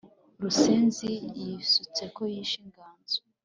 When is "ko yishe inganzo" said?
2.15-3.17